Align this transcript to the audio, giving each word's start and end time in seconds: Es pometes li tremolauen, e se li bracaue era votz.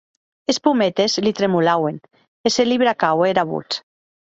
Es 0.53 0.57
pometes 0.67 1.17
li 1.25 1.33
tremolauen, 1.41 2.01
e 2.47 2.55
se 2.57 2.67
li 2.71 2.81
bracaue 2.87 3.31
era 3.37 3.47
votz. 3.55 3.83